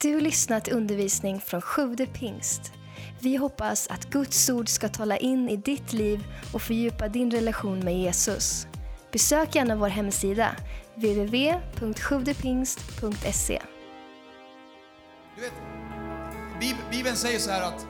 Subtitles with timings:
[0.00, 2.72] Du har lyssnat till undervisning från Sjude pingst.
[3.20, 7.78] Vi hoppas att Guds ord ska tala in i ditt liv och fördjupa din relation
[7.78, 8.66] med Jesus.
[9.12, 10.56] Besök gärna vår hemsida,
[10.94, 13.62] www.sjuvdepingst.se.
[15.36, 15.52] Du vet,
[16.90, 17.86] Bibeln säger så här att,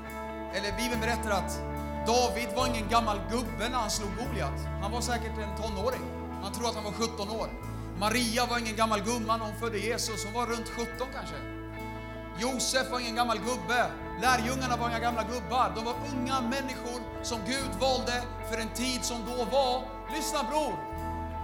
[0.54, 1.61] eller Bibeln berättar att
[2.07, 4.61] David var ingen gammal gubbe när han slog Goliat.
[4.82, 6.02] Han var säkert en tonåring.
[6.43, 7.48] Man tror att han var 17 år.
[7.98, 10.25] Maria var ingen gammal gumma när hon födde Jesus.
[10.25, 11.55] Hon var runt 17 kanske.
[12.39, 13.91] Josef var ingen gammal gubbe.
[14.20, 15.73] Lärjungarna var inga gamla gubbar.
[15.77, 19.83] De var unga människor som Gud valde för en tid som då var.
[20.15, 20.75] Lyssna bror!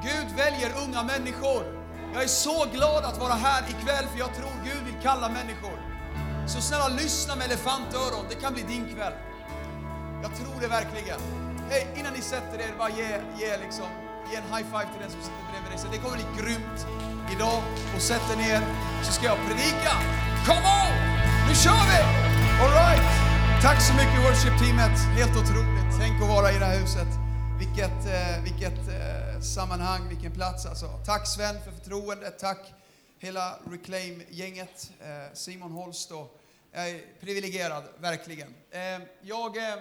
[0.02, 1.82] Gud väljer unga människor.
[2.14, 5.78] Jag är så glad att vara här ikväll för jag tror Gud vill kalla människor.
[6.46, 9.12] Så snälla lyssna med elefantöron, det kan bli din kväll.
[10.22, 11.20] Jag tror det verkligen.
[11.70, 13.86] Hej, innan ni sätter er, bara ge, ge, liksom,
[14.30, 15.78] ge en high five till den som sitter bredvid dig.
[15.82, 16.78] Så Det kommer bli grymt
[17.34, 17.60] idag.
[17.94, 18.60] Och sätt er ner
[19.06, 19.92] så ska jag predika.
[20.46, 20.92] Come on!
[21.48, 22.00] Nu kör vi!
[22.62, 23.08] Alright!
[23.66, 24.96] Tack så mycket worship-teamet.
[25.18, 25.90] Helt otroligt.
[26.00, 27.10] Tänk att vara i det här huset.
[27.58, 30.86] Vilket, eh, vilket eh, sammanhang, vilken plats alltså.
[31.06, 32.38] Tack Sven för förtroendet.
[32.38, 32.74] Tack
[33.18, 34.90] hela Reclaim-gänget.
[35.00, 36.38] Eh, Simon Holst och
[36.72, 38.54] jag är privilegierad, verkligen.
[38.70, 38.80] Eh,
[39.22, 39.74] jag, eh,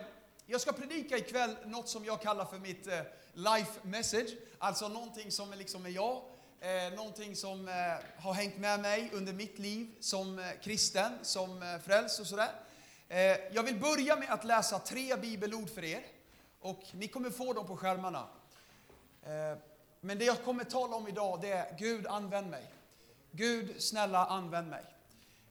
[0.45, 2.99] jag ska predika ikväll något som jag kallar för mitt eh,
[3.33, 4.29] life message.
[4.57, 6.21] Alltså någonting som är liksom är jag.
[6.59, 7.73] Eh, någonting som eh,
[8.23, 12.51] har hängt med mig under mitt liv som eh, kristen, som eh, frälst och sådär.
[13.07, 13.17] Eh,
[13.51, 16.03] jag vill börja med att läsa tre bibelord för er.
[16.59, 18.27] Och ni kommer få dem på skärmarna.
[19.23, 19.57] Eh,
[19.99, 22.73] men det jag kommer tala om idag det är Gud använd mig.
[23.31, 24.83] Gud snälla använd mig.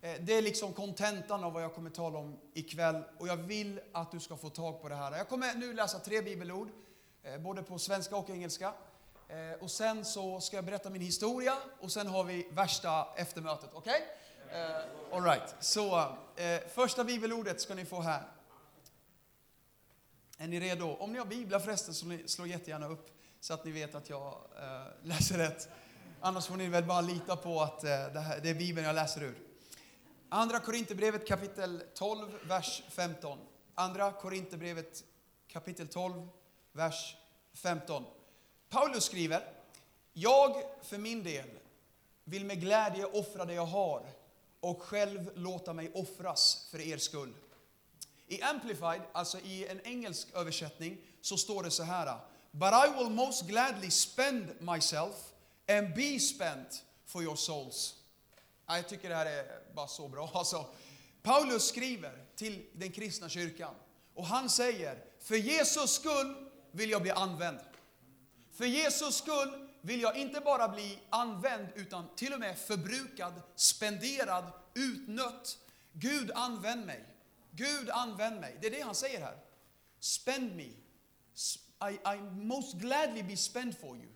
[0.00, 3.80] Eh, det är liksom kontentan av vad jag kommer tala om ikväll och jag vill
[3.92, 5.16] att du ska få tag på det här.
[5.16, 6.68] Jag kommer nu läsa tre bibelord,
[7.22, 8.72] Eh, både på svenska och engelska.
[9.28, 13.70] Eh, och sen så ska jag berätta min historia och sen har vi värsta eftermötet.
[13.72, 14.02] Okej?
[14.46, 14.72] Okay?
[15.12, 15.54] All right.
[15.60, 16.16] Så
[16.68, 18.22] första bibelordet ska ni få här.
[20.38, 20.96] Är ni redo?
[20.98, 24.34] Om ni har biblar förresten så slå jättegärna upp så att ni vet att jag
[25.02, 25.68] läser rätt.
[26.20, 29.22] Annars får ni väl bara lita på att det, här, det är Bibeln jag läser
[29.22, 29.38] ur.
[30.28, 33.38] Andra Korinthierbrevet kapitel 12, vers 15.
[33.74, 35.04] Andra Korinthierbrevet
[35.48, 36.28] kapitel 12,
[36.72, 37.16] vers
[37.54, 38.04] 15.
[38.68, 39.52] Paulus skriver,
[40.12, 41.48] jag för min del
[42.24, 44.06] vill med glädje offra det jag har
[44.60, 47.34] och själv låta mig offras för er skull.
[48.26, 52.18] I Amplified, alltså i en engelsk översättning, så står det så här.
[52.50, 55.14] But I will most gladly spend myself
[55.68, 57.94] and be spent for your souls.
[58.66, 60.30] Jag tycker det här är bara så bra.
[60.34, 60.66] Alltså,
[61.22, 63.74] Paulus skriver till den kristna kyrkan
[64.14, 67.58] och han säger, för Jesus skull vill jag bli använd.
[68.52, 74.52] För Jesus skull vill jag inte bara bli använd utan till och med förbrukad, spenderad,
[74.74, 75.58] utnött.
[75.92, 77.04] Gud använd mig.
[77.50, 78.58] Gud använd mig.
[78.60, 79.38] Det är det han säger här.
[80.00, 80.68] Spend me.
[81.90, 84.10] I, I most gladly be spent for you.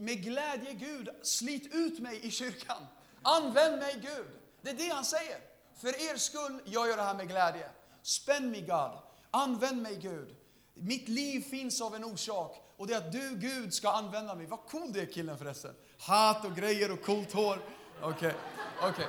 [0.00, 2.86] Med glädje Gud, slit ut mig i kyrkan.
[3.22, 4.26] Använd mig Gud.
[4.62, 5.40] Det är det han säger.
[5.80, 7.70] För er skull gör jag det här med glädje.
[8.02, 8.98] Spend me God.
[9.30, 10.36] Använd mig Gud.
[10.82, 14.46] Mitt liv finns av en orsak och det är att du Gud ska använda mig.
[14.46, 15.74] Vad cool det är killen förresten.
[15.98, 17.58] Hat och grejer och coolt hår.
[18.02, 18.34] Okej,
[18.82, 19.06] okej.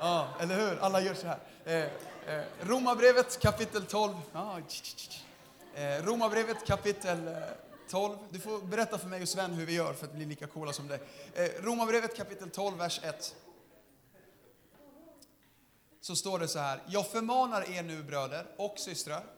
[0.00, 0.78] Ja, eller hur?
[0.78, 1.38] Alla gör så här.
[1.64, 4.14] Eh, eh, Romarbrevet kapitel 12.
[4.32, 4.58] Ah.
[5.74, 7.34] Eh, Romarbrevet kapitel eh,
[7.90, 8.16] 12.
[8.30, 10.72] Du får berätta för mig och Sven hur vi gör för att bli lika coola
[10.72, 11.00] som dig.
[11.34, 13.34] Eh, Romarbrevet kapitel 12, vers 1.
[16.00, 16.82] Så står det så här.
[16.86, 19.35] Jag förmanar er nu bröder och systrar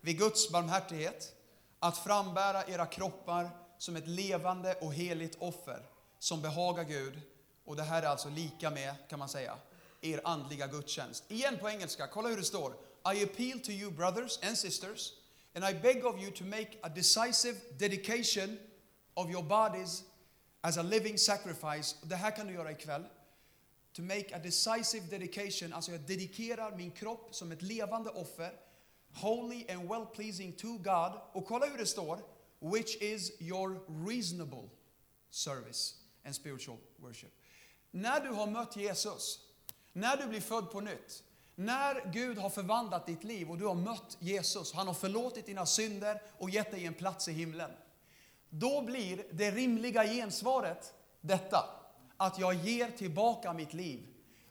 [0.00, 1.34] vid Guds barmhärtighet
[1.78, 5.82] att frambära era kroppar som ett levande och heligt offer
[6.18, 7.20] som behagar Gud.
[7.64, 9.56] Och det här är alltså lika med, kan man säga,
[10.00, 11.24] er andliga gudstjänst.
[11.28, 12.72] Igen på engelska, kolla hur det står.
[13.14, 15.12] I appeal to you brothers and sisters
[15.54, 18.58] and I beg of you to make a decisive dedication
[19.14, 20.02] of your bodies
[20.60, 21.96] as a living sacrifice.
[22.02, 23.04] Det här kan du göra ikväll.
[23.92, 28.52] To make a decisive dedication, alltså jag dedikerar min kropp som ett levande offer,
[29.14, 31.12] holy and well pleasing to God.
[31.32, 32.20] Och kolla hur det står,
[32.60, 34.70] which is your reasonable
[35.30, 37.30] service and spiritual worship.
[37.90, 39.38] När du har mött Jesus,
[39.92, 41.22] när du blir född på nytt,
[41.54, 45.66] när Gud har förvandlat ditt liv och du har mött Jesus, han har förlåtit dina
[45.66, 47.70] synder och gett dig en plats i himlen.
[48.50, 51.64] Då blir det rimliga gensvaret detta,
[52.16, 54.06] att jag ger tillbaka mitt liv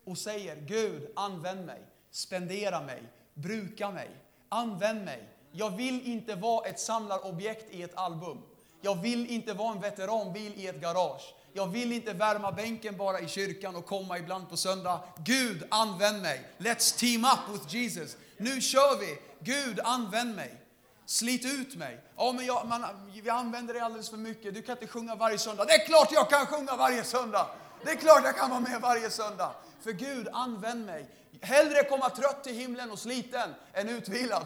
[0.05, 1.81] och säger Gud, använd mig,
[2.11, 3.03] spendera mig,
[3.33, 4.09] bruka mig,
[4.49, 5.29] använd mig.
[5.51, 8.41] Jag vill inte vara ett samlarobjekt i ett album.
[8.81, 11.33] Jag vill inte vara en veteranbil i ett garage.
[11.53, 14.99] Jag vill inte värma bänken bara i kyrkan och komma ibland på söndag.
[15.17, 16.49] Gud, använd mig.
[16.57, 18.17] Let's team up with Jesus.
[18.37, 19.17] Nu kör vi.
[19.39, 20.61] Gud, använd mig.
[21.05, 21.99] Slit ut mig.
[22.17, 22.85] Ja, men jag, man,
[23.23, 24.53] vi använder dig alldeles för mycket.
[24.53, 25.65] Du kan inte sjunga varje söndag.
[25.65, 27.47] Det är klart jag kan sjunga varje söndag.
[27.83, 29.51] Det är klart jag kan vara med varje söndag.
[29.81, 31.09] För Gud, använd mig.
[31.41, 34.45] Hellre komma trött till himlen och sliten än utvilad.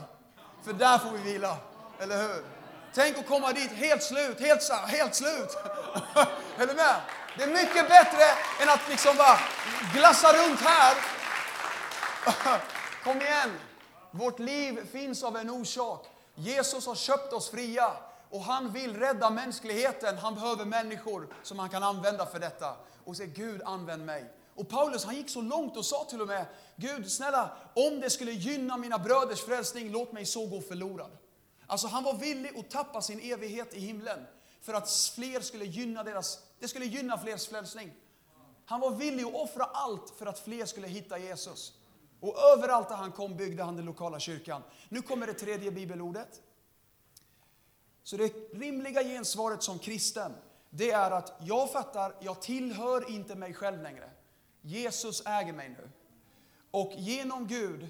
[0.63, 1.57] För där får vi vila.
[1.99, 2.45] Eller hur?
[2.93, 5.57] Tänk att komma dit helt slut, helt, helt slut.
[6.57, 6.95] är du med?
[7.37, 8.23] Det är mycket bättre
[8.61, 9.39] än att liksom bara
[9.93, 10.95] glassa runt här.
[13.03, 13.59] Kom igen!
[14.11, 16.07] Vårt liv finns av en orsak.
[16.35, 17.91] Jesus har köpt oss fria
[18.29, 20.17] och han vill rädda mänskligheten.
[20.17, 22.75] Han behöver människor som han kan använda för detta.
[23.03, 24.25] Och säga Gud använd mig.
[24.55, 26.45] Och Paulus han gick så långt och sa till och med
[26.75, 31.17] Gud snälla om det skulle gynna mina bröders frälsning låt mig så gå förlorad.
[31.67, 34.25] Alltså han var villig att tappa sin evighet i himlen
[34.61, 37.93] för att fler skulle gynna deras, det skulle gynna flers frälsning.
[38.65, 41.73] Han var villig att offra allt för att fler skulle hitta Jesus.
[42.19, 44.61] Och överallt där han kom byggde han den lokala kyrkan.
[44.89, 46.41] Nu kommer det tredje bibelordet.
[48.03, 50.33] Så det rimliga gensvaret som kristen,
[50.69, 54.09] det är att jag fattar, jag tillhör inte mig själv längre.
[54.65, 55.89] Jesus äger mig nu.
[56.71, 57.87] Och genom Gud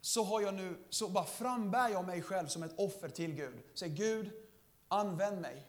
[0.00, 3.58] så har jag nu, så bara frambär jag mig själv som ett offer till Gud.
[3.74, 4.32] Säg Gud,
[4.88, 5.66] använd mig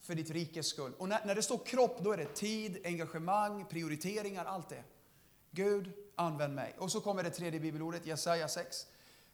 [0.00, 0.92] för ditt rikes skull.
[0.98, 4.84] Och när, när det står kropp, då är det tid, engagemang, prioriteringar, allt det.
[5.50, 6.74] Gud, använd mig.
[6.78, 8.86] Och så kommer det tredje bibelordet, Jesaja 6.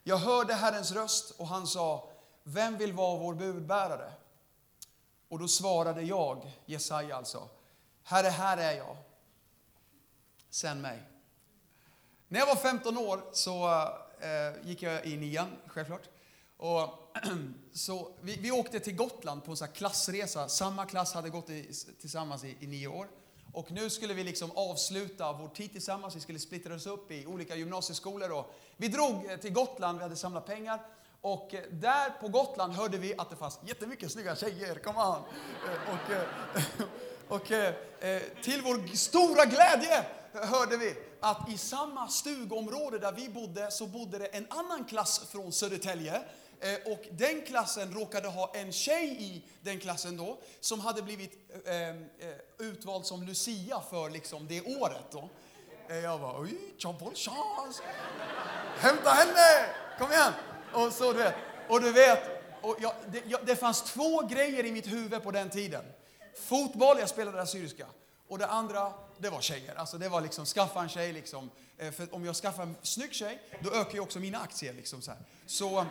[0.03, 2.11] Jag hörde Herrens röst och han sa,
[2.43, 4.12] vem vill vara vår budbärare?
[5.29, 7.49] Och då svarade jag, Jesaja alltså,
[8.03, 8.97] Herre, här är jag.
[10.55, 11.03] Sen mig.
[12.29, 13.69] När jag var 15 år så
[14.21, 16.09] eh, gick jag i nian, självklart.
[16.56, 17.12] Och,
[17.73, 20.49] så vi, vi åkte till Gotland på en sån klassresa.
[20.49, 23.09] Samma klass hade gått i, tillsammans i, i nio år.
[23.53, 26.17] Och nu skulle vi liksom avsluta vår tid tillsammans.
[26.17, 28.33] Vi skulle splittra oss upp i olika gymnasieskolor.
[28.33, 30.81] Och vi drog eh, till Gotland, vi hade samlat pengar.
[31.21, 34.75] Och eh, där på Gotland hörde vi att det fanns jättemycket snygga tjejer.
[34.75, 35.17] Come on!
[35.17, 35.95] Eh,
[37.29, 37.47] och, och
[38.43, 44.19] till vår stora glädje hörde vi att i samma stugområde där vi bodde så bodde
[44.19, 46.22] det en annan klass från Södertälje.
[46.60, 51.32] Eh, och den klassen råkade ha en tjej i den klassen då som hade blivit
[51.64, 51.94] eh, eh
[52.58, 55.06] utvald som Lucia för liksom det året.
[55.10, 55.28] Då.
[55.88, 57.82] Eh, jag var oj, bonne chans!
[58.76, 59.75] Hämta henne!
[59.98, 60.32] Kom igen!
[60.72, 61.34] Och så du vet,
[61.69, 62.34] och du vet
[62.64, 65.84] och jag, det, jag, det fanns två grejer i mitt huvud på den tiden.
[66.34, 67.86] Fotboll, jag spelade assyriska.
[68.28, 69.75] Och det andra, det var tjejer.
[69.75, 71.50] Alltså det var liksom, skaffa en tjej liksom.
[71.78, 75.02] Eh, för om jag skaffar en snygg tjej, då ökar ju också mina aktier liksom
[75.02, 75.20] så här.
[75.46, 75.87] Så,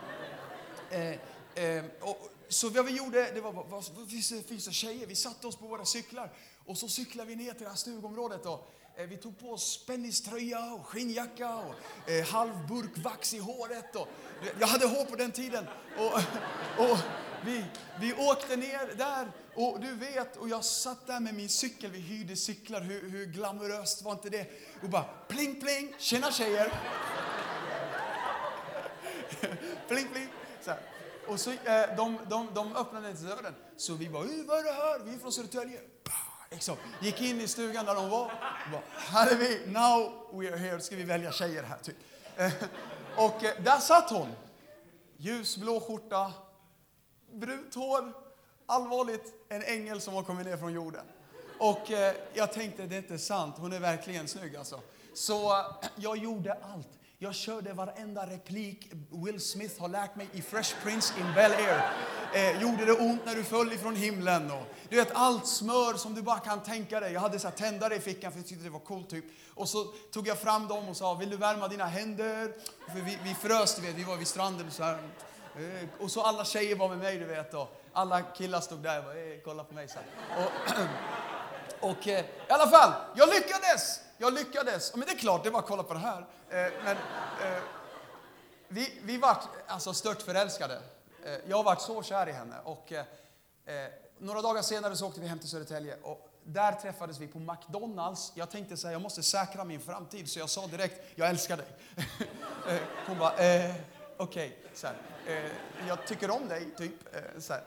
[0.92, 4.72] eh, eh, och, så vad vi gjorde, det var, vad, vad finns, det, finns det
[4.72, 5.08] tjejer?
[5.08, 6.34] Vi satte oss på våra cyklar
[6.66, 8.46] och så cyklade vi ner till det här stugområdet.
[8.46, 13.40] Och, eh, vi tog på oss spänniströja och skinnjacka och eh, halv burk vax i
[13.40, 13.96] håret.
[13.96, 14.08] Och,
[14.60, 15.66] jag hade hår på den tiden.
[15.98, 16.14] Och,
[16.90, 16.98] och
[17.46, 17.66] vi,
[18.00, 22.00] vi åkte ner där och du vet, och jag satt där med min cykel, vi
[22.00, 24.48] hyrde cyklar, hur, hur glamoröst var inte det?
[24.82, 26.74] Och bara pling pling, tjena tjejer!
[29.88, 30.28] pling pling!
[30.62, 30.80] Så här.
[31.28, 34.72] Och så, eh, de, de, de öppnade inte dörren, så vi bara, vad är det
[34.72, 35.00] här?
[35.00, 35.80] Vi är från Södertälje.
[36.52, 36.78] Liksom.
[37.02, 38.32] Gick in i stugan där de var.
[38.72, 40.80] Bara, här är vi, now we are here.
[40.80, 41.96] Ska vi välja tjejer här, typ.
[42.38, 42.52] Eh,
[43.16, 44.28] och eh, där satt hon.
[45.18, 46.34] Ljusblå skjorta,
[47.34, 48.14] brunt hår,
[48.66, 51.06] allvarligt, en ängel som har kommit ner från jorden.
[51.60, 54.80] Och eh, jag tänkte, det är inte sant, hon är verkligen snygg alltså.
[55.14, 56.90] Så eh, jag gjorde allt.
[57.18, 61.92] Jag körde varenda replik Will Smith har lärt mig i Fresh Prince in Bel Air.
[62.34, 64.52] Eh, gjorde det ont när du föll ifrån himlen?
[64.52, 67.14] Och, du vet, allt smör som du bara kan tänka dig.
[67.14, 69.10] Jag hade så här tändare i fickan för jag tyckte det var coolt.
[69.10, 69.26] Typ.
[69.54, 72.54] Och så tog jag fram dem och sa, vill du värma dina händer?
[72.94, 74.72] För vi, vi frös, du vet, vi var vid stranden.
[74.72, 74.98] Så här.
[75.56, 77.54] Eh, och så alla tjejer var med mig, du vet.
[77.54, 79.88] Och alla killar stod där och bara, eh, kolla på mig.
[79.88, 80.00] Så
[80.38, 80.80] och,
[81.90, 84.00] och eh, i alla fall, jag lyckades!
[84.18, 84.96] Jag lyckades.
[84.96, 86.20] Men det är klart, det var att kolla på det här.
[86.50, 87.64] Eh, men eh,
[88.68, 90.82] vi, vi vart alltså stört förälskade.
[91.48, 92.56] jag vart så kär i henne.
[92.64, 92.94] Och,
[94.18, 95.98] några dagar senare så åkte vi hem till Södertälje.
[96.02, 98.32] Och där träffades vi på McDonalds.
[98.36, 101.58] Jag tänkte så här, jag måste säkra min framtid, så jag sa direkt, jag älskar
[101.58, 101.68] dig.
[103.08, 103.76] Hon bara, eh,
[104.18, 104.58] okej.
[104.74, 104.94] Okay.
[105.28, 105.52] Eh,
[105.88, 107.16] jag tycker om dig, typ.
[107.16, 107.64] Eh, så här.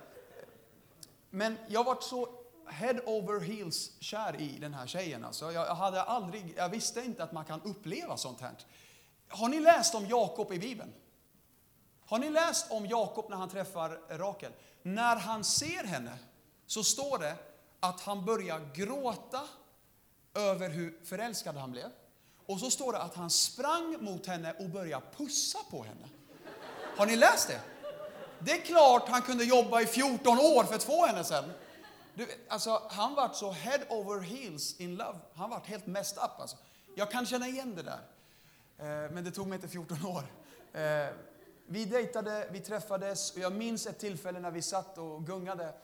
[1.31, 2.29] Men jag var så
[2.67, 5.25] head over heels kär i den här tjejen.
[5.25, 5.53] Alltså.
[5.53, 8.53] Jag, hade aldrig, jag visste inte att man kan uppleva sånt här.
[9.29, 10.93] Har ni läst om Jakob i Bibeln?
[12.07, 14.53] Har ni läst om Jakob när han träffar Rakel?
[14.83, 16.19] När han ser henne
[16.67, 17.37] så står det
[17.81, 19.41] att han börjar gråta
[20.35, 21.91] över hur förälskad han blev.
[22.47, 26.09] Och så står det att han sprang mot henne och började pussa på henne.
[26.97, 27.61] Har ni läst det?
[28.39, 31.45] Det är klart han kunde jobba i 14 år för att få henne sen.
[32.15, 35.19] Du, alltså, han var så head over heels in love.
[35.35, 36.41] Han var helt messed up.
[36.41, 36.57] Alltså.
[36.95, 38.01] Jag kan känna igen det där.
[38.79, 40.23] Eh, men det tog mig inte 14 år.
[40.81, 41.09] Eh,
[41.67, 45.75] vi dejtade, vi träffades och jag minns ett tillfälle när vi satt och gungade.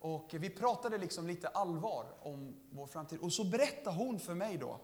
[0.00, 3.18] Och vi pratade liksom lite allvar om vår framtid.
[3.20, 4.80] Och så berättade hon för mig då.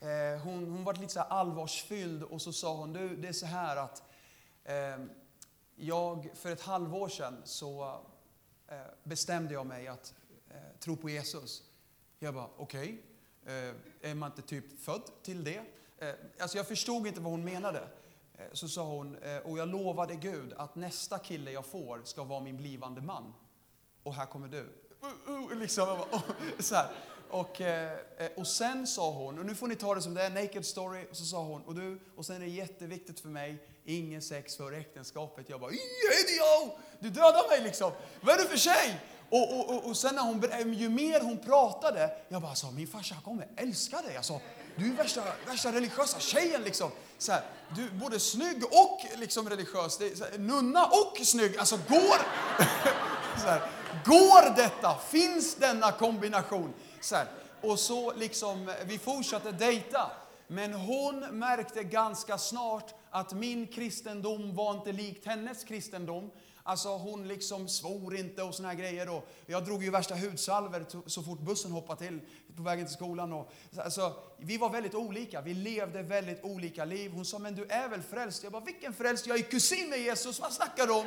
[0.00, 3.46] Eh, hon, hon var lite så allvarsfylld och så sa hon, du det är så
[3.46, 4.02] här att
[4.64, 5.04] eh,
[5.76, 8.00] jag för ett halvår sedan så
[8.68, 10.14] eh, bestämde jag mig att
[10.50, 11.62] eh, tro på Jesus.
[12.18, 12.84] Jag bara, okej,
[13.42, 13.72] okay.
[14.00, 15.62] Är man inte typ född till det?
[16.38, 17.88] Alltså jag förstod inte vad hon menade.
[18.52, 22.56] Så sa hon, och jag lovade Gud att nästa kille jag får ska vara min
[22.56, 23.34] blivande man.
[24.02, 24.58] Och här kommer du.
[24.58, 25.98] Uh, uh, liksom,
[26.58, 26.90] så här.
[27.30, 27.60] Och,
[28.36, 31.06] och sen sa hon, och nu får ni ta det som det är, naked story,
[31.10, 34.56] och så sa hon, och, du, och sen är det jätteviktigt för mig, ingen sex
[34.56, 35.48] före äktenskapet.
[35.48, 36.78] Jag bara, idiot!
[37.00, 37.92] Du dödar mig liksom!
[38.20, 39.00] Vad är du för tjej?
[39.30, 42.86] Och, och, och, och sen när hon, ju mer hon pratade, jag bara sa, min
[42.86, 44.16] farsa kommer älska dig.
[44.16, 44.40] Alltså,
[44.76, 46.90] du är värsta, värsta religiösa tjejen liksom.
[47.18, 47.42] Så här,
[47.76, 49.98] du är både snygg och liksom religiös.
[49.98, 51.58] Det är, här, nunna och snygg.
[51.58, 52.18] Alltså går,
[53.40, 53.70] så här,
[54.04, 54.98] går detta?
[54.98, 56.74] Finns denna kombination?
[57.00, 57.26] Så här,
[57.60, 60.10] och så liksom, vi fortsatte dejta.
[60.46, 66.30] Men hon märkte ganska snart att min kristendom var inte likt hennes kristendom.
[66.62, 69.08] Alltså hon liksom svor inte och såna här grejer.
[69.08, 72.20] Och jag drog ju värsta hudsalver så fort bussen hoppade till
[72.56, 73.32] på vägen till skolan.
[73.32, 77.12] Och, alltså, vi var väldigt olika, vi levde väldigt olika liv.
[77.12, 78.42] Hon sa, men du är väl frälst?
[78.42, 79.26] Jag bara, vilken frälst?
[79.26, 81.06] Jag är kusin med Jesus, vad snackar du om?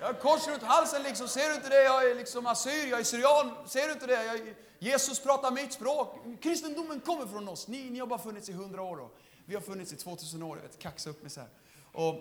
[0.00, 1.82] Jag har kors runt halsen liksom, ser du inte det?
[1.84, 4.24] Jag är liksom assyr, jag är syrian, ser du inte det?
[4.24, 6.16] Jag, Jesus pratar mitt språk.
[6.40, 7.68] Kristendomen kommer från oss.
[7.68, 10.56] Ni, ni har bara funnits i hundra år och vi har funnits i 2000 år.
[10.56, 11.48] Jag vet, kaxa upp mig så här.
[11.92, 12.14] Och,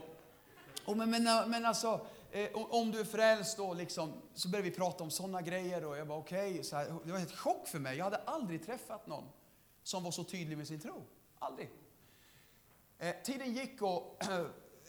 [0.86, 4.76] och men, men, men alltså, eh, om du är frälst då liksom, så började vi
[4.76, 6.60] prata om sådana grejer och jag var okej.
[6.60, 7.98] Okay, det var ett chock för mig.
[7.98, 9.24] Jag hade aldrig träffat någon
[9.84, 11.04] som var så tydlig med sin tro.
[11.40, 11.70] Aldrig.
[12.98, 14.24] Eh, tiden gick och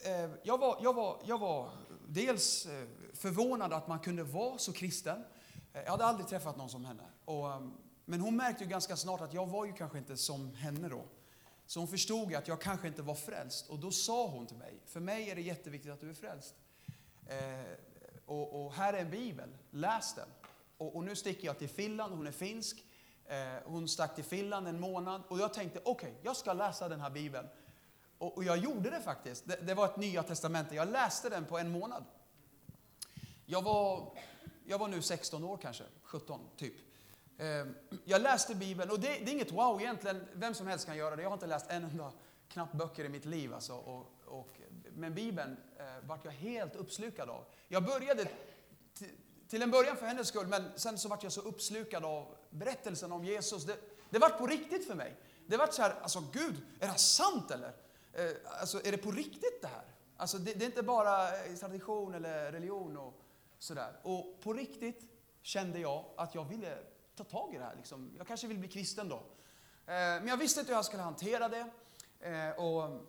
[0.05, 1.71] eh, jag, var, jag, var, jag var
[2.09, 5.25] dels eh, förvånad att man kunde vara så kristen.
[5.73, 7.03] Eh, jag hade aldrig träffat någon som henne.
[7.25, 7.73] Och, ehm,
[8.05, 11.05] men hon märkte ju ganska snart att jag var ju kanske inte som henne då.
[11.67, 13.69] Så hon förstod att jag kanske inte var frälst.
[13.69, 16.55] Och då sa hon till mig, för mig är det jätteviktigt att du är frälst.
[17.27, 17.39] Eh,
[18.27, 20.29] och, och, här är en bibel, läs den.
[20.79, 22.85] Och, och, nu sticker jag till Finland, hon är finsk.
[23.27, 26.89] Eh, hon stack till Finland en månad och jag tänkte, okej, okay, jag ska läsa
[26.89, 27.49] den här bibeln.
[28.19, 29.47] Och, och jag gjorde det faktiskt.
[29.47, 30.75] Det, det, var ett Nya Testamente.
[30.75, 32.05] Jag läste den på en månad.
[33.47, 34.19] Jag var,
[34.65, 36.75] jag var nu 16 år kanske, 17 typ.
[37.39, 37.75] Ehm,
[38.05, 41.17] jag läste Bibeln, och det, det, är inget wow egentligen, vem som helst kan göra
[41.17, 41.23] det.
[41.23, 42.13] Jag har inte läst en enda
[42.49, 43.55] knapp böcker i mitt liv.
[43.55, 44.49] Alltså, och, och,
[44.95, 47.45] men Bibeln eh, vart jag helt uppslukad av.
[47.69, 48.29] Jag började
[49.49, 53.13] till en början för hennes skull, men sen så vart jag så uppslukad av berättelsen
[53.13, 53.65] om Jesus.
[53.65, 53.77] Det,
[54.11, 55.17] det vart på riktigt för mig.
[55.47, 57.73] Det vart så här, alltså Gud, är det sant eller?
[58.13, 59.85] Eh, alltså, är det på riktigt det här?
[60.17, 63.15] Alltså, det, det är inte bara eh, tradition eller religion och
[63.59, 63.93] sådär.
[64.03, 65.03] Och på riktigt
[65.43, 66.79] kände jag att jag ville
[67.17, 67.77] ta tag i det här.
[67.77, 68.11] Liksom.
[68.19, 69.17] Jag kanske vill bli kristen då.
[69.17, 69.23] Eh,
[69.87, 71.67] men jag visste inte hur jag skulle hantera det.
[72.21, 73.01] Eh, och,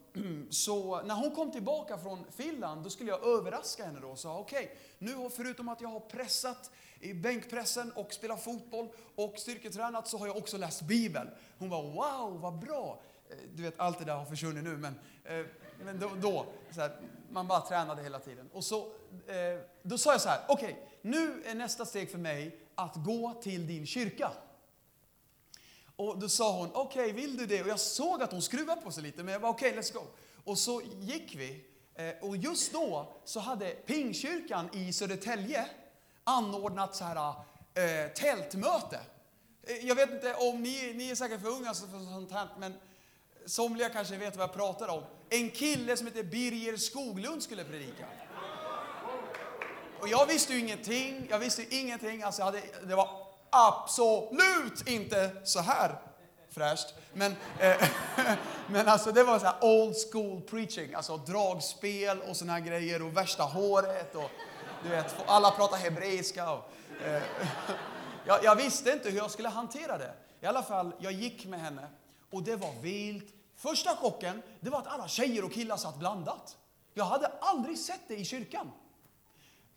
[0.50, 4.40] så när hon kom tillbaka från Finland, då skulle jag överraska henne då och sa
[4.40, 10.08] okej, okay, nu förutom att jag har pressat i bänkpressen och spelat fotboll och styrketränat
[10.08, 11.30] så har jag också läst Bibeln.
[11.58, 13.00] Hon var wow, vad bra.
[13.30, 15.00] Eh, du vet, allt det där har försvunnit nu, men,
[15.84, 16.46] men då, då
[16.76, 17.00] här,
[17.30, 18.50] man bara tränade hela tiden.
[18.54, 18.92] Och så,
[19.82, 23.34] då sa jag så här, okej, okay, nu är nästa steg för mig att gå
[23.44, 24.32] till din kyrka.
[25.96, 27.62] Och då sa hon, okej, okay, vill du det?
[27.62, 29.94] Och jag såg att hon skruvade på sig lite, men jag var okej, okay, let's
[29.94, 30.02] go.
[30.44, 31.66] Och så gick vi.
[31.96, 35.70] Eh, och just då så hade Pingkyrkan i Södertälje
[36.24, 37.34] anordnat så här,
[37.74, 39.00] äh, tältmöte.
[39.64, 42.74] Eh, jag vet inte om ni, ni är säkert för unga för sånt här, men
[43.46, 45.04] somliga kanske vet vad jag pratar om.
[45.30, 48.06] En kille som heter Birger Skoglund skulle predika.
[50.02, 52.24] Och jag visste ju ingenting, jag visste ingenting.
[52.24, 53.10] Alltså hade, det var
[53.50, 55.96] absolut inte så här
[56.50, 56.94] fräscht.
[57.14, 57.90] Men, eh,
[58.68, 63.18] men alltså det var så old school preaching, alltså dragspel och såna här grejer och
[63.18, 64.30] värsta håret och
[64.84, 66.52] du vet, alla pratar hebreiska.
[66.52, 66.70] Och,
[67.06, 67.22] eh,
[68.26, 70.14] jag, jag visste inte hur jag skulle hantera det.
[70.42, 71.88] I alla fall, jag gick med henne
[72.32, 76.58] och det var vilt, Första chocken det var att alla tjejer och killar satt blandat.
[76.94, 78.72] Jag hade aldrig sett det i kyrkan.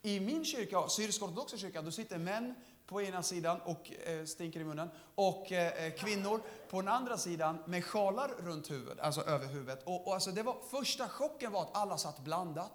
[0.03, 2.55] I min kyrka, syrisk-ortodoxa kyrkan, då sitter män
[2.87, 4.91] på ena sidan och eh, stinker i munnen.
[5.15, 9.83] Och eh, eh kvinnor på den andra sidan med sjalar runt huvudet, alltså över huvudet.
[9.85, 12.73] Och, och alltså det var, första chocken var att alla satt blandat.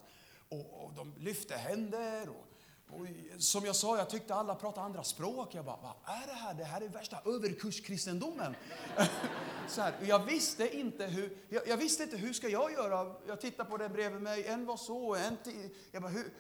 [0.50, 2.30] Och, och de lyfte händer.
[2.30, 2.45] Och,
[2.90, 5.56] och, som jag sa, jag tyckte alla pratade andra språk.
[5.56, 6.54] Jag bara, vad är det här?
[6.54, 8.56] Det här är värsta överkurskristendomen.
[9.68, 13.16] så här, jag visste inte hur, jag, jag, visste inte hur ska jag göra.
[13.28, 15.70] Jag tittade på den bredvid mig, en var så, en till.
[15.92, 16.34] Jag bara, hur?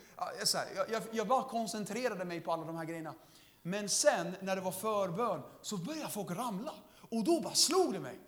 [0.43, 3.13] Så här, jag, jag bara koncentrerade mig på alla de här grejerna.
[3.61, 6.73] Men sen när det var förbön så började folk ramla.
[7.09, 8.19] Och då bara slog det mig.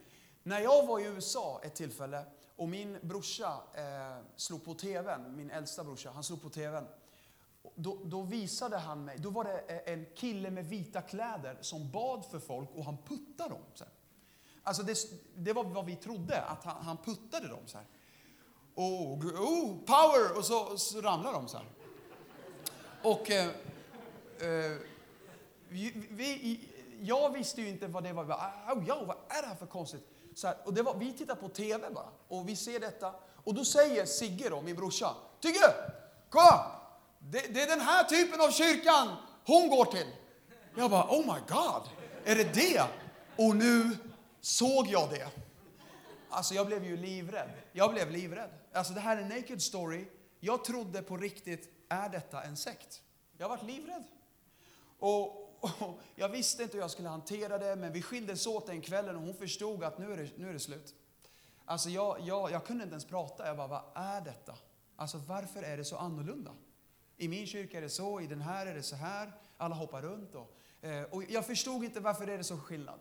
[0.44, 5.52] När jag var i USA ett tillfälle och min brorsa eh, slog på tvn, min
[5.52, 6.88] äldsta brorsa, han slog på tvn.
[7.76, 9.60] Då, då, visade han mig, då var det
[9.92, 13.64] en kille med vita kläder som bad för folk och han puttade dem.
[13.74, 13.94] Så här.
[14.64, 14.98] Alltså det,
[15.36, 17.88] det, var vad vi trodde, att han, han puttade dem så här.
[18.76, 20.38] Oh, oh power!
[20.38, 21.68] Och så, så ramlade de så här.
[23.02, 23.48] Och eh,
[24.40, 24.78] eh,
[25.70, 26.70] vi, vi,
[27.02, 28.24] jag visste ju inte vad det var.
[28.24, 30.08] Oh, ja, vad är det här för konstigt?
[30.36, 33.14] Så här, och det var, vi tittar på TV bara och vi ser detta.
[33.44, 35.74] Och då säger Sigge, då, min brorsa, Tigge,
[36.30, 36.77] kolla!
[37.30, 39.16] Det, det, är den här typen av kyrkan
[39.46, 40.08] hon går till.
[40.76, 41.90] Jag bara, oh my God,
[42.26, 42.84] är det det?
[43.36, 43.98] Och nu
[44.42, 45.28] såg jag det.
[46.30, 47.50] Alltså jag blev ju livrädd.
[47.72, 48.50] Jag blev livrädd.
[48.74, 50.06] Alltså det här är en naked story.
[50.40, 53.02] Jag trodde på riktigt, är detta en sekt?
[53.38, 54.04] Jag varit livrädd.
[55.00, 58.82] Och, och jag visste inte hur jag skulle hantera det, men vi skildes åt den
[58.82, 60.96] kvällen och hon förstod att nu är det, nu är det slut.
[61.66, 63.48] Alltså jag, jag, jag kunde inte ens prata.
[63.48, 64.56] Jag bara, vad är detta?
[64.96, 66.52] Alltså varför är det så annorlunda?
[67.18, 69.32] I min kyrka är det så, i den här är det så här.
[69.58, 70.36] Alla hoppar runt.
[70.36, 70.56] Och,
[70.86, 73.00] eh, och jag förstod inte varför det är så skillnad.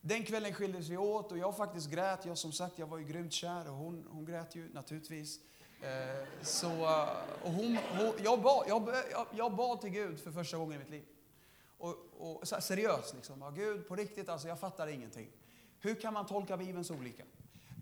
[0.00, 2.26] Den kvällen skildes vi åt och jag faktiskt grät.
[2.26, 5.40] Jag som sagt, jag var ju grymt kär och hon, hon grät ju naturligtvis.
[5.82, 7.08] Eh, så, eh,
[7.42, 10.90] och hon, hon, jag, bad, jag, jag, bad till Gud för första gången i mitt
[10.90, 11.04] liv.
[11.78, 13.54] Och, och seriöst liksom.
[13.56, 15.30] Gud, på riktigt alltså, jag fattar ingenting.
[15.80, 17.24] Hur kan man tolka Bibeln så olika?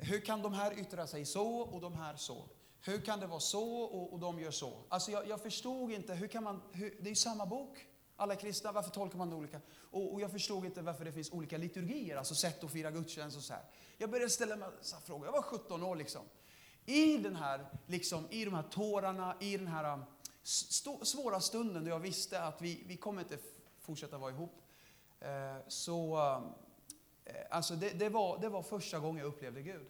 [0.00, 2.48] Hur kan de här yttra sig så och de här så?
[2.83, 4.73] Hur kan det vara så och, och de gör så?
[4.88, 7.87] Alltså jag, jag förstod inte, hur kan man, hur, det är ju samma bok.
[8.16, 9.61] Alla kristna, varför tolkar man det olika?
[9.90, 13.37] Och, och, jag förstod inte varför det finns olika liturgier, alltså sätt att fira gudstjänst
[13.37, 13.62] och så här.
[13.99, 14.69] Jag började ställa mig
[15.05, 16.23] frågor, jag var 17 år liksom.
[16.87, 20.05] I den här, liksom, i de här tårarna, i den här um,
[21.03, 23.38] svåra stunden då jag visste att vi, vi kommer inte
[23.81, 24.62] fortsätta vara ihop.
[25.21, 26.45] Eh, så, um,
[27.25, 29.87] eh, alltså det, det, var, det var första gången jag upplevde Gud.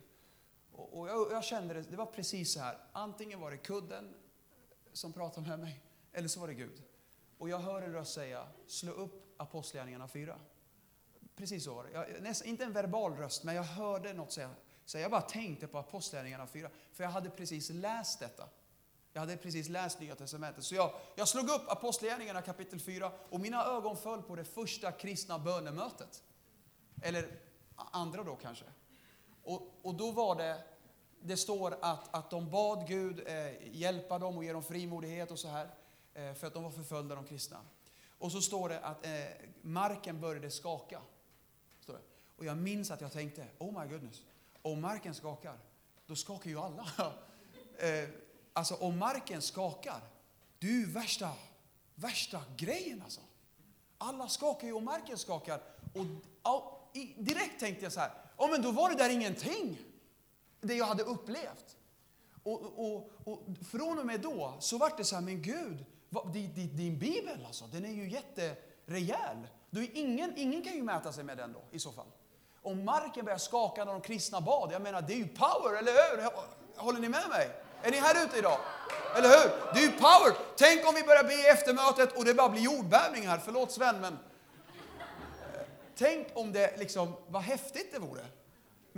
[0.81, 2.79] Och, jag, jag, kände det, det var precis så här.
[2.93, 4.15] Antingen var det kudden
[4.93, 6.83] som pratade med mig, eller så var det Gud.
[7.39, 10.39] Och jag hör en röst säga, slå upp Apostlagärningarna 4.
[11.37, 11.91] Precis så var det.
[11.91, 14.51] Jag, nästan, inte en verbal röst, men jag hörde något säga.
[14.85, 18.49] Så jag bara tänkte på Apostlagärningarna 4, för jag hade precis läst detta.
[19.13, 20.65] Jag hade precis läst Nya Testamentet.
[20.65, 24.93] Så jag, jag slog upp Apostlagärningarna kapitel 4 och mina ögon föll på det första
[24.93, 26.23] kristna bönemötet.
[27.03, 27.41] Eller
[27.77, 28.65] andra då kanske.
[29.43, 30.65] Och, och då var det,
[31.23, 35.39] det står att, att de bad Gud eh, hjälpa dem och ge dem frimodighet och
[35.39, 35.69] så här.
[36.15, 37.61] Eh, för att de var förföljda, de kristna.
[38.19, 39.13] Och så står det att eh,
[39.63, 41.01] marken började skaka.
[41.81, 42.01] Står det.
[42.37, 44.23] Och jag minns att jag tänkte, oh my goodness,
[44.63, 45.59] om marken skakar,
[46.07, 46.89] då skakar ju alla.
[47.79, 48.09] eh,
[48.53, 50.01] alltså om marken skakar,
[50.59, 51.31] det är ju värsta,
[51.95, 53.21] värsta grejen alltså.
[53.99, 55.63] Alla skakar ju om marken skakar.
[55.95, 56.07] Och,
[56.55, 59.79] och direkt tänkte jag så här, Ja, men då var det där ingenting.
[60.61, 61.77] Det jag hade upplevt.
[62.43, 66.33] Och, och, och från och med då så var det så här, men Gud, vad,
[66.33, 69.49] din, din, din bibel alltså, den är ju jätterejäl.
[69.71, 72.07] Du, ingen, ingen kan ju mäta sig med den då i så fall.
[72.63, 75.93] Om marken börjar skaka när de kristna bad, jag menar det är ju power, eller
[75.93, 76.31] hur?
[76.77, 77.51] Håller ni med mig?
[77.83, 78.59] Är ni här ute idag?
[79.17, 79.75] Eller hur?
[79.75, 80.37] Det är ju power!
[80.57, 83.41] Tänk om vi börjar be efter mötet och det bara blir jordbävning här.
[83.45, 85.61] Förlåt Sven, men eh,
[85.97, 88.25] Tänk om det liksom, vad häftigt det vore.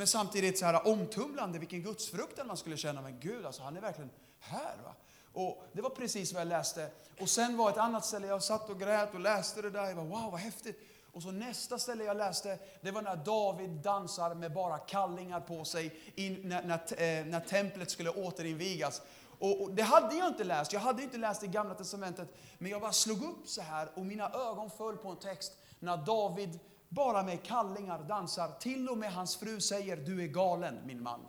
[0.02, 3.02] Men samtidigt så här omtumlande, vilken gudsfruktan man skulle känna.
[3.02, 4.76] Men Gud, alltså, han är verkligen här.
[4.84, 4.94] Va?
[5.32, 6.90] Och Det var precis vad jag läste.
[7.20, 9.86] Och sen var ett annat ställe, jag satt och grät och läste det där.
[9.86, 10.80] Jag bara, wow, vad häftigt.
[11.12, 15.64] Och så nästa ställe jag läste, det var när David dansar med bara kallingar på
[15.64, 19.02] sig in, när, när, eh, när templet skulle återinvigas.
[19.38, 22.28] Och, och, det hade jag inte läst, jag hade inte läst det Gamla Testamentet.
[22.58, 25.96] Men jag bara slog upp så här och mina ögon föll på en text när
[25.96, 26.58] David
[26.94, 28.50] bara med kallingar dansar.
[28.60, 31.20] Till och med hans fru säger, du är galen min man.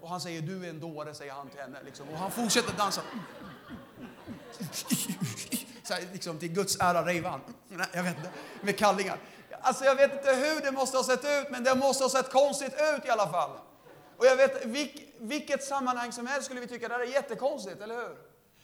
[0.00, 1.82] Och han säger, du är en dåre, säger han till henne.
[1.82, 2.08] Liksom.
[2.08, 3.00] Och han fortsätter dansa.
[5.82, 7.40] Så här, liksom, till Guds ära rejvar han.
[7.92, 9.18] Jag vet inte, med kallingar.
[9.60, 12.30] Alltså jag vet inte hur det måste ha sett ut, men det måste ha sett
[12.30, 13.50] konstigt ut i alla fall.
[14.16, 17.80] Och jag vet, vilk, vilket sammanhang som helst skulle vi tycka det här är jättekonstigt,
[17.80, 18.16] eller hur?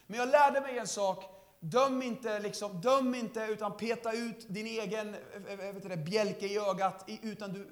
[0.07, 1.36] Men jag lärde mig en sak
[1.71, 5.17] Döm inte, liksom, döm inte utan peta ut din egen
[5.57, 7.67] vet det, bjälke i ögat utan du,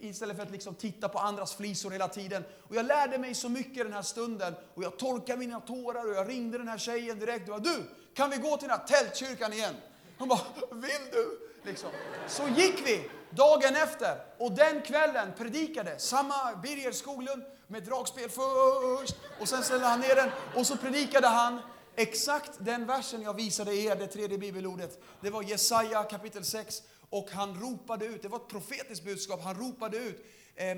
[0.00, 2.44] istället för att liksom titta på andras flisor hela tiden.
[2.68, 6.14] Och jag lärde mig så mycket den här stunden och jag torkade mina tårar och
[6.14, 8.86] jag ringde den här tjejen direkt och bara, du, kan vi gå till den här
[8.86, 9.74] tältkyrkan igen?
[10.18, 10.40] Hon bara,
[10.72, 11.38] vill du?
[11.62, 11.90] Liksom.
[12.28, 19.16] Så gick vi dagen efter och den kvällen predikade samma Birger Skoglund med dragspel först
[19.40, 21.60] och sen ställde han ner den och så predikade han
[21.96, 24.98] exakt den versen jag visade er, det tredje bibelordet.
[25.20, 29.54] Det var Jesaja kapitel 6 och han ropade ut, det var ett profetiskt budskap, han
[29.54, 30.26] ropade ut
[30.56, 30.76] eh, eh,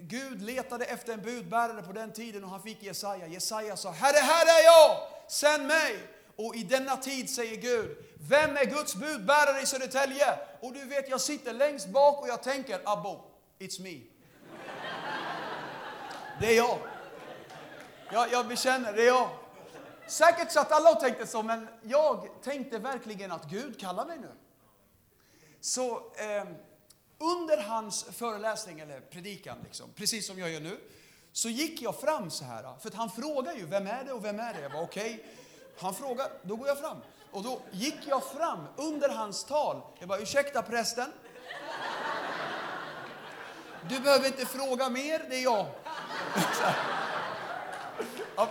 [0.00, 3.26] Gud letade efter en budbärare på den tiden och han fick Jesaja.
[3.26, 4.98] Jesaja sa, Herre, här är jag,
[5.30, 5.98] sänd mig.
[6.36, 7.96] Och i denna tid säger Gud,
[8.28, 10.38] vem är Guds budbärare i Södertälje?
[10.60, 13.24] Och du vet, jag sitter längst bak och jag tänker, Abbo,
[13.58, 14.00] it's me.
[16.40, 16.78] Det är jag.
[18.12, 19.30] Jag, jag bekänner, det är jag.
[20.06, 24.30] Säkert satt alla och tänkte så, men jag tänkte verkligen att Gud kallar mig nu.
[25.60, 26.44] Så eh,
[27.18, 30.78] under hans föreläsning, eller predikan, liksom, precis som jag gör nu,
[31.32, 32.78] så gick jag fram så här.
[32.80, 34.60] För han frågar ju, vem är det och vem är det?
[34.60, 35.14] Jag var okej.
[35.14, 35.26] Okay.
[35.78, 36.96] Han frågar, då går jag fram.
[37.30, 39.80] Och då gick jag fram under hans tal.
[39.98, 41.12] Jag bara, ursäkta prästen.
[43.88, 45.66] Du behöver inte fråga mer, det är jag.
[48.36, 48.48] Ja,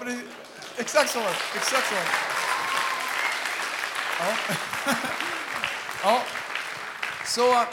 [0.77, 1.19] exakt så
[1.55, 1.95] Exakt så
[4.19, 4.35] ja.
[6.03, 6.21] ja.
[7.25, 7.41] Så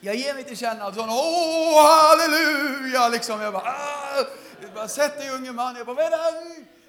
[0.00, 3.40] jag ger mig till känna och så åh halleluja liksom.
[3.40, 4.24] Jag bara, ah.
[4.60, 5.76] jag bara sätt dig unge man.
[5.76, 6.34] Jag bara, vad är det här?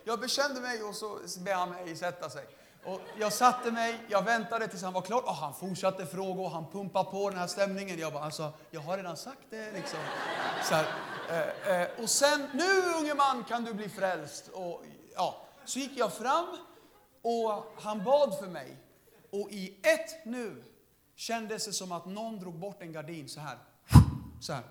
[0.04, 2.46] Jag bekände mig och så ber han mig sätta sig.
[2.86, 6.52] Och jag satte mig, jag väntade tills han var klar och han fortsatte fråga och
[6.52, 8.00] han pumpade på den här stämningen.
[8.00, 10.00] Jag bara, alltså, jag har redan sagt det liksom.
[10.64, 10.86] Så här,
[11.30, 14.48] eh, eh, och sen, nu unge man kan du bli frälst.
[14.48, 16.48] Och, ja, så gick jag fram
[17.22, 18.78] och han bad för mig.
[19.30, 20.64] Och i ett nu
[21.16, 23.58] kändes det som att någon drog bort en gardin så här.
[24.42, 24.64] Så här.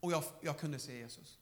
[0.00, 1.38] Och jag, jag kunde se Jesus.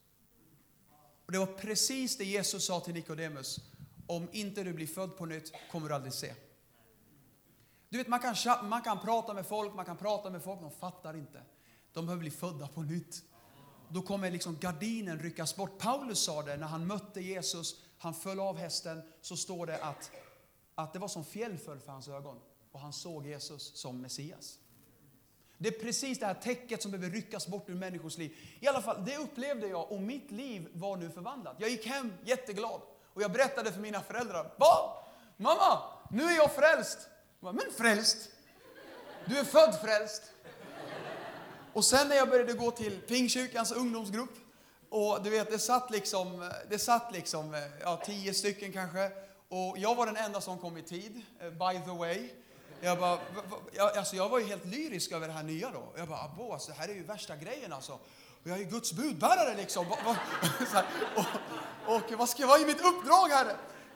[1.27, 3.61] Och Det var precis det Jesus sa till Nikodemus.
[4.07, 6.35] Om inte du blir född på nytt kommer du aldrig se.
[7.89, 8.35] Du vet, man kan,
[8.69, 11.43] man kan prata med folk, man kan prata med folk, de fattar inte.
[11.93, 13.25] De behöver bli födda på nytt.
[13.89, 15.79] Då kommer liksom gardinen ryckas bort.
[15.79, 20.11] Paulus sa det när han mötte Jesus, han föll av hästen, så står det att,
[20.75, 22.41] att det var som fjäll föll för hans ögon
[22.73, 24.59] och han såg Jesus som Messias.
[25.59, 28.37] Det är precis det här täcket som behöver ryckas bort ur människors liv.
[28.61, 31.57] I alla fall, det upplevde jag och mitt liv var nu förvandlat.
[31.59, 34.53] Jag gick hem jätteglad och jag berättade för mina föräldrar.
[34.57, 35.05] Va?
[35.37, 36.99] Mamma, nu är jag frälst.
[37.41, 38.31] Jag bara, Men frälst?
[39.27, 40.23] Du är född frälst.
[41.79, 44.31] Och sen när jag började gå till Pingkyrkans ungdomsgrupp
[44.89, 49.11] och du vet, det satt liksom, det satt liksom eh, ja, tio stycken kanske.
[49.49, 52.29] Och jag var den enda som kom i tid, eh, by the way.
[52.81, 53.19] Jag, bara,
[53.73, 55.93] jag, alltså jag var ju helt lyrisk över det här nya då.
[55.97, 57.93] Jag bara, Abo, alltså, det här är ju värsta grejen alltså.
[58.43, 59.87] Och jag är ju Guds budbärare liksom.
[60.73, 60.87] här,
[61.17, 63.47] och, och, vad ska jag vara i mitt uppdrag här?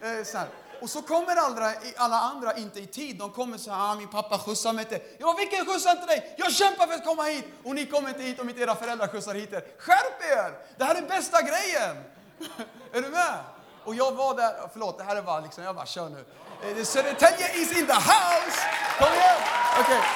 [0.01, 0.49] Eh, så här.
[0.83, 3.17] Och så kommer alla, alla andra inte i tid.
[3.19, 5.01] De kommer så här, ah, min pappa skjutsar mig inte.
[5.19, 6.35] Jag bara, vilken skjutsar inte dig?
[6.39, 9.09] Jag kämpar för att komma hit och ni kommer inte hit om inte era föräldrar
[9.09, 9.65] skjutsar hit er.
[9.79, 10.59] Skärp er!
[10.77, 11.97] Det här är bästa grejen!
[12.93, 13.39] är du med?
[13.85, 16.25] Och jag var där, förlåt, det här är bara liksom, jag bara kör nu.
[16.63, 18.59] Eh, Södertälje is in the house!
[18.99, 19.41] Kom igen!
[19.81, 19.99] Okej.
[19.99, 20.09] Okay.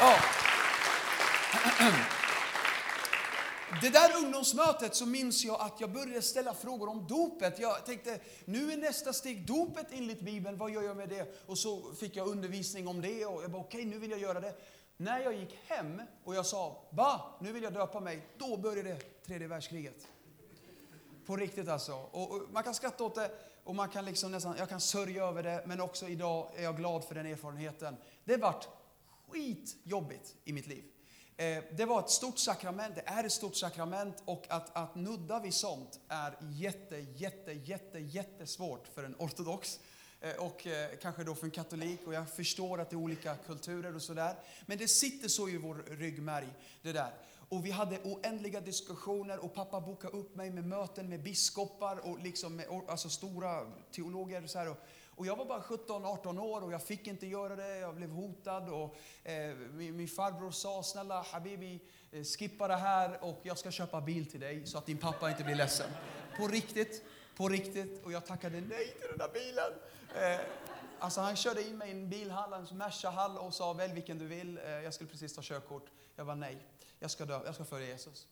[0.00, 0.16] Ja.
[3.82, 7.58] Det där ungdomsmötet så minns jag att jag började ställa frågor om dopet.
[7.58, 11.42] Jag tänkte, nu är nästa steg dopet enligt Bibeln, vad gör jag med det?
[11.46, 14.20] Och så fick jag undervisning om det och jag bara, okej, okay, nu vill jag
[14.20, 14.54] göra det.
[14.96, 18.96] När jag gick hem och jag sa, va, nu vill jag döpa mig, då började
[19.26, 20.08] tredje världskriget.
[21.26, 21.92] På riktigt alltså.
[21.92, 23.30] Och, och man kan skratta åt det
[23.64, 26.76] och man kan liksom nästan, jag kan sörja över det, men också idag är jag
[26.76, 27.96] glad för den erfarenheten.
[28.24, 28.68] Det vart
[29.28, 30.84] skitjobbigt i mitt liv.
[31.36, 35.40] Eh, det var ett stort sakrament, det är ett stort sakrament och att, att nudda
[35.40, 39.80] vid sånt är jätte, jätte, jätte, jättesvårt för en ortodox
[40.20, 43.36] eh, och eh, kanske då för en katolik och jag förstår att det är olika
[43.36, 44.34] kulturer och sådär.
[44.66, 46.48] Men det sitter så i vår ryggmärg,
[46.82, 47.14] det där.
[47.48, 52.18] Och vi hade oändliga diskussioner och pappa bokade upp mig med möten med biskopar och
[52.18, 54.46] liksom med, alltså stora teologer.
[54.46, 54.78] Så och,
[55.16, 57.78] och, jag var bara 17-18 år och jag fick inte göra det.
[57.78, 61.80] Jag blev hotad och eh, min, min, farbror sa snälla Habibi,
[62.12, 65.30] eh, skippa det här och jag ska köpa bil till dig så att din pappa
[65.30, 65.90] inte blir ledsen.
[66.36, 67.04] På riktigt,
[67.36, 68.04] på riktigt.
[68.04, 69.72] Och jag tackade nej till den där bilen.
[70.14, 70.40] Eh,
[70.98, 74.26] alltså han körde in mig i en bilhall, en Merca-hall och sa välj vilken du
[74.26, 74.58] vill.
[74.58, 75.86] Eh, jag skulle precis ta körkort.
[76.16, 76.58] Jag var nej
[77.04, 78.26] jag ska dö, jag ska följa Jesus.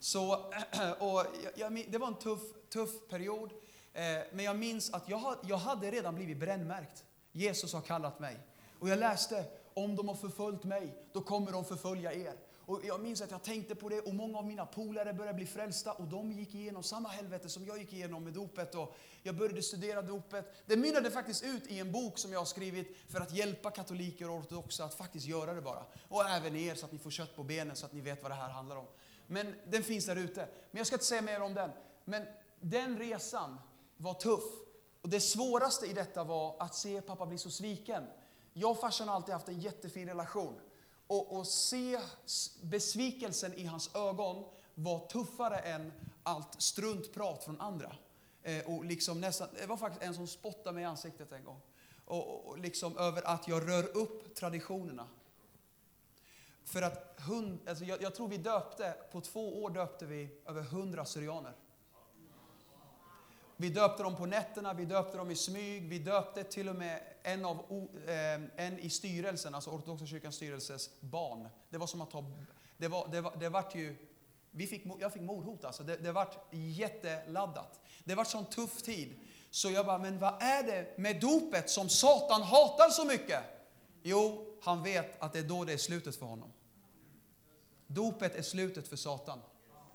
[0.00, 0.34] Så,
[0.98, 3.50] och jag, det var en tuff, tuff period.
[3.98, 7.04] Eh, men jag minns att jag, jag hade redan blivit brännmärkt.
[7.32, 8.36] Jesus har kallat mig.
[8.78, 12.34] Och jag läste, om de har förföljt mig, då kommer de förfölja er.
[12.54, 15.46] Och jag minns att jag tänkte på det och många av mina polare började bli
[15.46, 18.74] frälsta och de gick igenom samma helvete som jag gick igenom med dopet.
[18.74, 20.54] Och jag började studera dopet.
[20.66, 24.30] Det mynnade faktiskt ut i en bok som jag har skrivit för att hjälpa katoliker
[24.30, 25.84] och ortodoxa att faktiskt göra det bara.
[26.08, 28.30] Och även er så att ni får kött på benen så att ni vet vad
[28.30, 28.86] det här handlar om.
[29.26, 30.40] Men den finns där ute.
[30.70, 31.70] Men jag ska inte säga mer om den.
[32.04, 32.24] Men
[32.60, 33.58] den resan
[33.98, 34.44] var tuff.
[35.02, 38.04] Och det svåraste i detta var att se pappa bli så sviken.
[38.52, 40.60] Jag och farsan har alltid haft en jättefin relation.
[41.06, 42.00] Och, och se
[42.62, 47.96] besvikelsen i hans ögon var tuffare än allt struntprat från andra.
[48.42, 51.60] Eh, och liksom nästan, det var faktiskt en som spottade mig i ansiktet en gång.
[52.04, 55.08] Och, och liksom över att jag rör upp traditionerna.
[56.64, 60.62] För att hund, alltså jag, jag, tror vi döpte, på två år döpte vi över
[60.62, 61.54] hundra syrianer.
[63.60, 67.00] Vi döpte dem på nätterna, vi döpte dem i smyg, vi döpte till och med
[67.22, 67.56] en, av,
[68.06, 71.48] eh, en i styrelsen, alltså ortodoxa kyrkans styrelses barn.
[71.70, 72.24] Det var som att ta,
[72.76, 73.96] det var, det var, det vart ju,
[74.50, 77.80] vi fick, jag fick mordhot alltså, det, det vart jätteladdat.
[78.04, 79.20] Det vart sån tuff tid.
[79.50, 83.42] Så jag bara, men vad är det med dopet som Satan hatar så mycket?
[84.02, 86.52] Jo, han vet att det är då det är slutet för honom.
[87.86, 89.38] Dopet är slutet för Satan.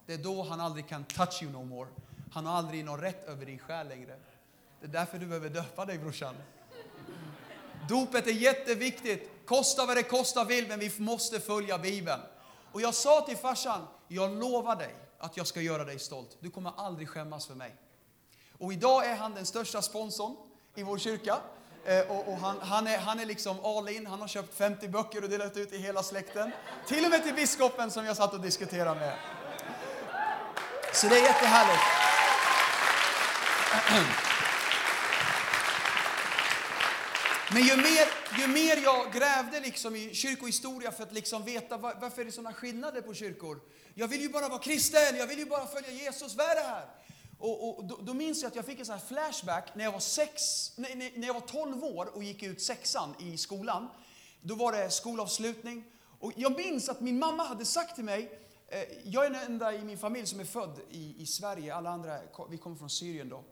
[0.06, 1.90] Det är då han aldrig kan touch you no more.
[2.34, 4.16] Han har aldrig någon rätt över din själ längre.
[4.80, 6.36] Det är därför du behöver döpa dig brorsan.
[7.90, 9.32] Dopet är jätteviktigt.
[9.46, 12.22] Kosta vad det kosta vill, men vi måste följa Bibeln.
[12.72, 16.38] Och jag sa till farsan, jag lovar dig att jag ska göra dig stolt.
[16.40, 17.76] Du kommer aldrig skämmas för mig.
[18.58, 20.36] Och idag är han den största sponsorn
[20.76, 21.38] i vår kyrka.
[21.86, 24.08] Eh, och, och han, han, är, han är liksom all in.
[24.08, 26.52] Han har köpt 50 böcker och delat ut i hela släkten.
[26.88, 29.18] Till och med till biskopen som jag satt och diskuterade med.
[30.94, 32.13] Så det är jättehärligt.
[37.54, 38.08] Men ju mer,
[38.40, 42.32] ju mer jag grävde liksom i kyrkohistoria för att liksom veta var, varför är det
[42.32, 43.60] sådana skillnader på kyrkor.
[43.94, 46.36] Jag vill ju bara vara kristen, jag vill ju bara följa Jesus.
[46.36, 46.86] Vad är det här?
[47.40, 50.00] Och, och då, då, minns jag att jag fick en sån flashback när jag, var
[50.00, 50.42] sex,
[50.76, 53.90] nej, när jag var 12 år och gick ut sexan i skolan.
[54.42, 55.84] Då var det skolavslutning.
[56.20, 59.74] Och jag minns att min mamma hade sagt till mig, eh, jag är den enda
[59.74, 63.30] i min familj som är född i, i Sverige, alla andra, vi kommer från Syrien
[63.30, 63.44] då.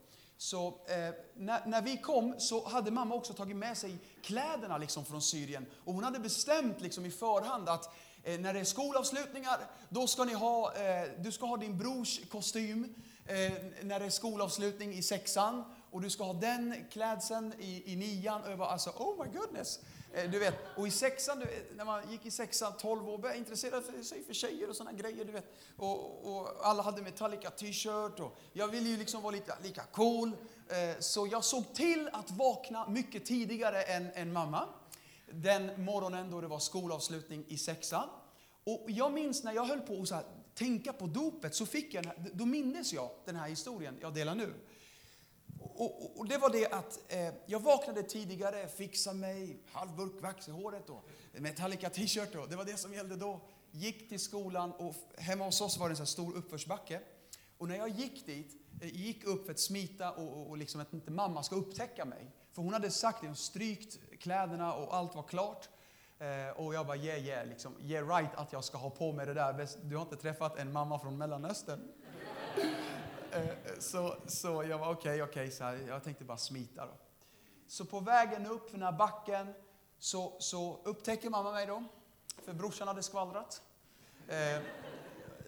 [0.42, 5.04] Så eh, när, när, vi kom så hade mamma också tagit med sig kläderna liksom
[5.04, 5.66] från Syrien.
[5.84, 10.24] Och hon hade bestämt liksom i förhand att eh, när det är skolavslutningar, då ska
[10.24, 12.94] ni ha, eh, du ska ha din brors kostym.
[13.26, 13.52] Eh,
[13.82, 18.42] när det är skolavslutning i sexan och du ska ha den klädseln i, i nian.
[18.42, 19.80] Och jag bara, alltså, oh my goodness.
[20.14, 23.18] Eh, du vet, och i sexan, du vet, när man gick i sexan, 12 år,
[23.18, 25.24] började intressera sig för tjejer och sådana grejer.
[25.24, 25.44] Du vet.
[25.76, 30.32] Och, och alla hade Metallica t-shirt och jag ville ju liksom vara lite, lika cool.
[30.68, 34.68] Eh, så jag såg till att vakna mycket tidigare än, än mamma.
[35.30, 38.08] Den morgonen då det var skolavslutning i sexan.
[38.64, 42.46] Och jag minns när jag höll på att tänka på dopet, så fick jag, då
[42.46, 44.54] mindes jag den här historien jag delar nu.
[45.74, 50.50] Och, och, det var det att eh, jag vaknade tidigare, fixade mig, halvburk vax i
[50.50, 52.50] håret då, Metallica t-shirt.
[52.50, 53.40] Det var det som gällde då.
[53.70, 57.00] Gick till skolan och hemma hos oss var det en så stor uppförsbacke.
[57.58, 60.80] Och när jag gick dit, eh, gick upp för att smita och, och, och liksom
[60.80, 62.30] att inte mamma ska upptäcka mig.
[62.52, 65.68] För hon hade sagt det, hon strykt kläderna och allt var klart.
[66.18, 69.26] Eh, och jag bara, yeah, yeah, liksom, yeah right att jag ska ha på mig
[69.26, 69.68] det där.
[69.82, 71.80] Du har inte träffat en mamma från Mellanöstern.
[73.32, 76.92] Eh, så, så jag var okej, okay, okej, okay, jag tänkte bara smita då.
[77.66, 79.54] Så på vägen upp för den här backen
[79.98, 81.84] så, så upptäcker mamma mig då,
[82.44, 83.62] för brorsan hade skvallrat.
[84.28, 84.62] Eh,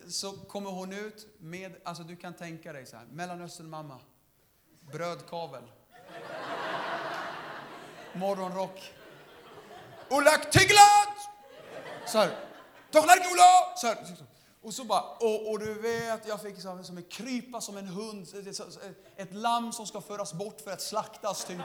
[0.08, 4.00] så kommer hon ut med, alltså du kan tänka dig så här, Mellanöstern mamma,
[4.80, 5.62] brödkavel,
[8.12, 8.94] morgonrock,
[10.10, 11.16] Ulak Tiglat!
[12.06, 12.36] Så här,
[13.76, 14.26] Så här,
[14.64, 17.86] och så bara, och, och, du vet, jag fick som, som en krypa som en
[17.86, 18.26] hund,
[19.16, 21.44] ett lamm som ska föras bort för att slaktas.
[21.44, 21.60] Typ.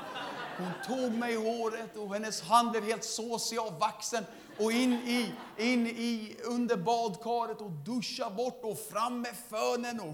[0.58, 4.26] Hon tog mig i håret och hennes hand blev helt såsig av vaxen
[4.60, 10.14] och in i, in i under badkaret och duscha bort och fram med fönen och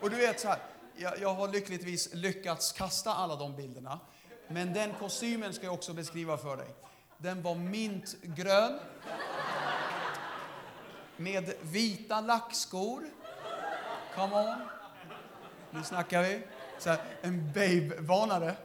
[0.00, 0.58] och du vet så här,
[0.96, 4.00] jag, jag har lyckligtvis lyckats kasta alla de bilderna.
[4.48, 6.74] Men den kostymen ska jag också beskriva för dig.
[7.18, 8.78] Den var mintgrön
[11.16, 13.04] med vita lackskor.
[14.14, 14.56] Come on.
[15.70, 16.42] Nu snackar vi.
[16.78, 18.56] Så här, en babe-varnare.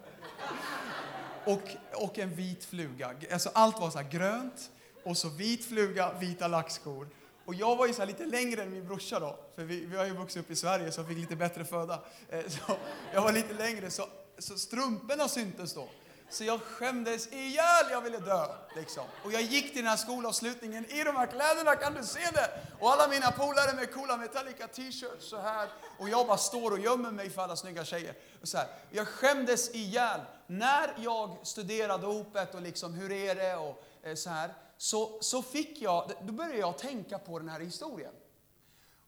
[1.45, 1.61] Och,
[1.93, 3.11] och en vit fluga.
[3.31, 4.71] Alltså allt var så grönt
[5.03, 7.09] och så vit fluga, vita lackskor.
[7.45, 10.05] Och jag var ju så lite längre än min brorsa då, för vi, vi har
[10.05, 11.99] ju vuxit upp i Sverige så jag fick lite bättre föda.
[12.29, 12.77] Eh, så
[13.13, 14.05] jag var lite längre, så,
[14.37, 15.89] så strumporna syntes då.
[16.29, 18.45] Så jag skämdes ihjäl, jag ville dö.
[18.75, 19.03] Liksom.
[19.23, 22.49] Och jag gick till den här skolavslutningen i de här kläderna, kan du se det?
[22.79, 25.69] Och alla mina polare med coola Metallica t-shirts så här.
[25.99, 28.15] Och jag bara står och gömmer mig för alla snygga tjejer.
[28.41, 28.67] Och så här.
[28.91, 30.21] Jag skämdes ihjäl.
[30.47, 34.53] När jag studerade dopet och liksom hur är det och eh, så här.
[34.77, 38.13] Så, så fick jag, då började jag tänka på den här historien.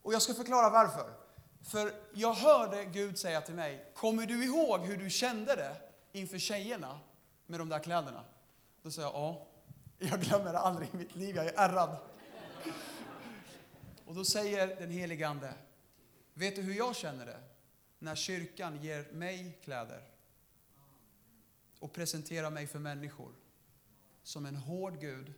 [0.01, 1.13] Och jag ska förklara varför.
[1.71, 5.75] För jag hörde Gud säga till mig, kommer du ihåg hur du kände det
[6.11, 6.99] inför tjejerna
[7.49, 8.23] med de där kläderna?
[8.81, 9.47] Då sa jag, ja.
[9.97, 11.97] Jag glömmer det aldrig i mitt liv, jag är ärrad.
[14.05, 15.53] Och då säger den helige Ande,
[16.33, 17.39] vet du hur jag känner det?
[17.99, 20.03] När kyrkan ger mig kläder
[21.79, 23.33] och presenterar mig för människor
[24.23, 25.33] som en hård Gud,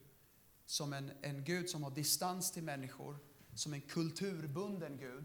[0.66, 3.18] som en, en Gud som har distans till människor,
[3.56, 5.24] som en kulturbunden Gud,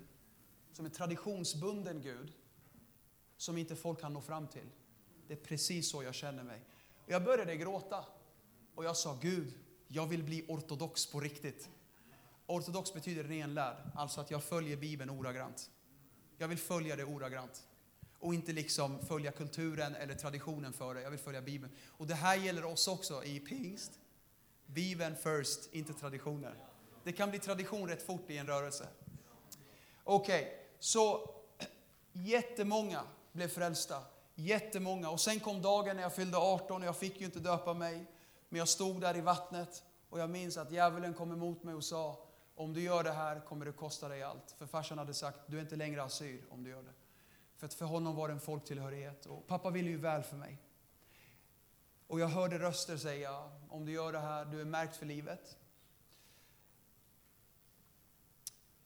[0.73, 2.33] som en traditionsbunden Gud,
[3.37, 4.69] som inte folk kan nå fram till.
[5.27, 6.61] Det är precis så jag känner mig.
[7.07, 8.05] Jag började gråta
[8.75, 9.55] och jag sa Gud,
[9.89, 11.69] jag vill bli ortodox på riktigt.
[12.47, 15.71] Ortodox betyder renlärd, alltså att jag följer Bibeln ordagrant.
[16.39, 17.67] Jag vill följa det ordagrant.
[18.19, 21.03] Och inte liksom följa kulturen eller traditionen för det.
[21.03, 21.73] Jag vill följa Bibeln.
[21.89, 23.93] Och det här gäller oss också i pingst.
[24.67, 26.55] Bibeln first, inte traditioner.
[27.05, 28.89] Det kan bli tradition rätt fort i en rörelse.
[30.05, 31.35] Okej, okay, så
[32.13, 34.03] jättemånga blev frälsta.
[34.39, 35.11] Jättemånga.
[35.11, 38.07] Och sen kom dagen när jag fyllde 18 och jag fick ju inte döpa mig.
[38.49, 41.85] Men jag stod där i vattnet och jag minns att djävulen kom emot mig och
[41.85, 44.55] sa om du gör det här kommer det kosta dig allt.
[44.59, 46.93] För farsan hade sagt du är inte längre assyr om du gör det.
[47.57, 49.27] För att för honom var det en folktillhörighet.
[49.27, 50.59] Och pappa ville ju väl för mig.
[52.07, 55.57] Och jag hörde röster säga om du gör det här, du är märkt för livet.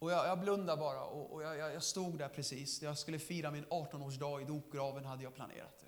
[0.01, 2.83] Och jag, jag blundade bara och, och jag, jag, stod där precis.
[2.83, 5.85] Jag skulle fira min 18-årsdag i dopgraven hade jag planerat.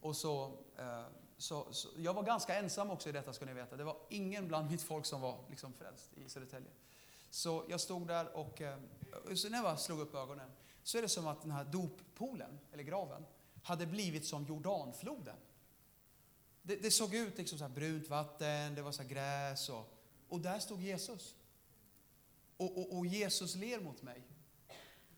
[0.00, 1.04] Och så, eh,
[1.36, 3.76] så, så, jag var ganska ensam också i detta ska ni veta.
[3.76, 6.70] Det var ingen bland mitt folk som var liksom frälst i Södertälje.
[7.30, 8.78] Så jag stod där och eh,
[9.34, 10.50] så när jag slog upp ögonen
[10.82, 13.26] så är det som att den här doppoolen, eller graven,
[13.62, 15.36] hade blivit som Jordanfloden.
[16.62, 19.92] Det, det såg ut liksom så här brunt vatten, det var så gräs och,
[20.28, 21.34] och där stod Jesus.
[22.56, 24.22] Och, och, och Jesus ler mot mig.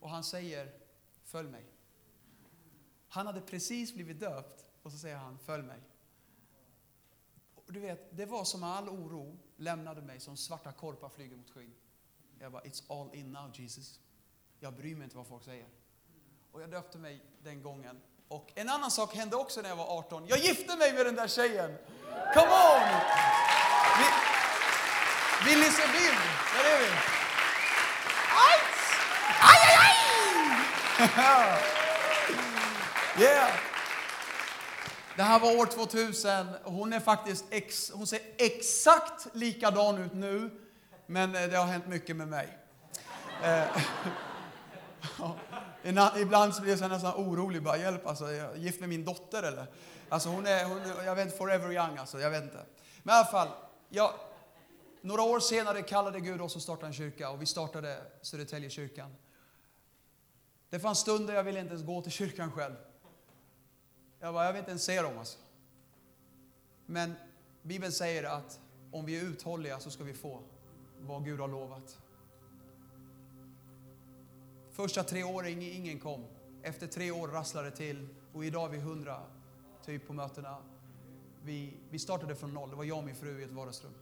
[0.00, 0.72] Och han säger,
[1.22, 1.64] följ mig.
[3.08, 5.80] Han hade precis blivit döpt och så säger han, följ mig.
[7.54, 11.50] Och du vet, det var som all oro lämnade mig som svarta korpar flyger mot
[11.50, 11.74] skyn.
[12.38, 14.00] Jag bara, it's all in now Jesus.
[14.60, 15.68] Jag bryr mig inte vad folk säger.
[16.52, 18.00] Och jag döpte mig den gången.
[18.28, 20.26] Och en annan sak hände också när jag var 18.
[20.26, 21.76] Jag gifte mig med den där tjejen.
[22.34, 22.82] Come on!
[25.46, 26.18] Vill, ni se bild?
[26.54, 27.17] Där är vi.
[33.18, 33.50] yeah.
[35.16, 40.50] Det här var år 2000 hon är faktiskt ex, hon ser exakt likadan ut nu,
[41.06, 42.58] men eh, det har hänt mycket med mig.
[43.42, 43.64] Eh,
[46.20, 49.42] ibland så blir jag nästan orolig, bara hjälp alltså, är jag gift med min dotter
[49.42, 49.66] eller?
[50.08, 52.64] Alltså hon är, hon, jag vet inte, forever young alltså, jag vet inte.
[53.02, 53.48] Men i alla fall,
[53.88, 54.12] jag,
[55.00, 59.14] några år senare kallade Gud oss att starta en kyrka och vi startade Södertälje kyrkan.
[60.70, 62.74] Det fanns stunder jag ville inte ens gå till kyrkan själv.
[64.20, 65.38] Jag, bara, jag vill inte ens se dem alltså.
[66.86, 67.14] Men
[67.62, 68.60] Bibeln säger att
[68.92, 70.42] om vi är uthålliga så ska vi få
[71.00, 71.98] vad Gud har lovat.
[74.72, 76.24] Första tre åren ingen kom.
[76.62, 79.22] Efter tre år rasslade det till och idag är vi hundra
[79.84, 80.56] typ på mötena.
[81.42, 82.70] Vi, vi startade från noll.
[82.70, 83.92] Det var jag och min fru i ett vardagsrum.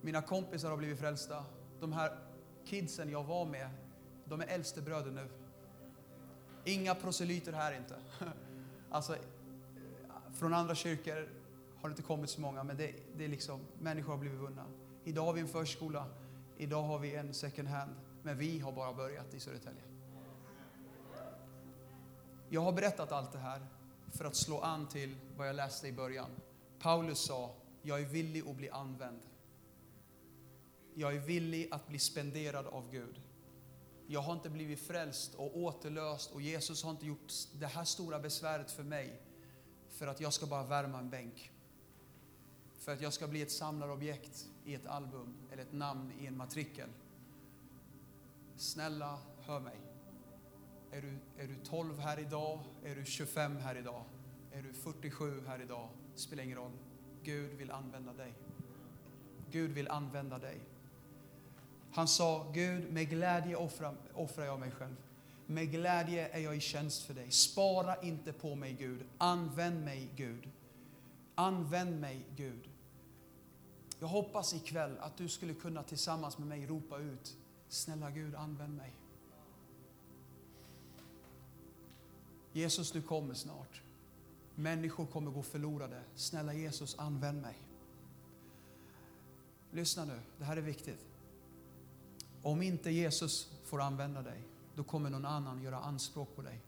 [0.00, 1.44] Mina kompisar har blivit frälsta.
[1.80, 2.18] De här
[2.64, 3.70] kidsen jag var med
[4.30, 5.28] de är äldstebröder nu.
[6.64, 7.96] Inga proselyter här inte.
[8.92, 9.16] Alltså,
[10.34, 11.28] från andra kyrkor
[11.80, 14.64] har det inte kommit så många, men det, det är liksom, människor har blivit vunna.
[15.04, 16.06] Idag har vi en förskola,
[16.56, 19.82] idag har vi en second hand, men vi har bara börjat i Södertälje.
[22.48, 23.66] Jag har berättat allt det här
[24.12, 26.30] för att slå an till vad jag läste i början.
[26.78, 29.20] Paulus sa, jag är villig att bli använd.
[30.94, 33.20] Jag är villig att bli spenderad av Gud.
[34.12, 38.18] Jag har inte blivit frälst och återlöst och Jesus har inte gjort det här stora
[38.18, 39.20] besväret för mig
[39.88, 41.52] för att jag ska bara värma en bänk.
[42.78, 46.36] För att jag ska bli ett samlarobjekt i ett album eller ett namn i en
[46.36, 46.88] matrikel.
[48.56, 49.76] Snälla, hör mig.
[50.90, 52.60] Är du, är du 12 här idag?
[52.84, 54.04] Är du 25 här idag?
[54.52, 55.88] Är du 47 här idag?
[56.14, 56.72] Spelar ingen roll.
[57.22, 58.34] Gud vill använda dig.
[59.50, 60.60] Gud vill använda dig.
[61.92, 64.96] Han sa, Gud, med glädje offrar, offrar jag mig själv.
[65.46, 67.30] Med glädje är jag i tjänst för dig.
[67.30, 69.04] Spara inte på mig, Gud.
[69.18, 70.48] Använd mig, Gud.
[71.34, 72.68] Använd mig, Gud.
[74.00, 77.36] Jag hoppas ikväll att du skulle kunna tillsammans med mig ropa ut,
[77.68, 78.94] snälla Gud, använd mig.
[82.52, 83.82] Jesus, du kommer snart.
[84.54, 86.02] Människor kommer gå förlorade.
[86.14, 87.54] Snälla Jesus, använd mig.
[89.70, 91.09] Lyssna nu, det här är viktigt.
[92.42, 94.42] Om inte Jesus får använda dig,
[94.74, 96.60] då kommer någon annan göra anspråk på dig.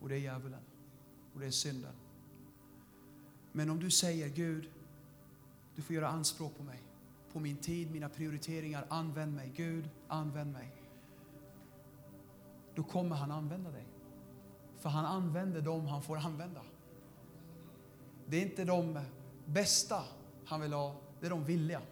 [0.00, 0.60] Och det är djävulen.
[1.34, 1.92] Och det är synden.
[3.52, 4.70] Men om du säger Gud,
[5.74, 6.82] du får göra anspråk på mig,
[7.32, 9.52] på min tid, mina prioriteringar, använd mig.
[9.56, 10.72] Gud, använd mig.
[12.74, 13.86] Då kommer han använda dig.
[14.78, 16.60] För han använder dem han får använda.
[18.26, 19.00] Det är inte de
[19.46, 20.04] bästa
[20.44, 21.82] han vill ha, det är de villiga.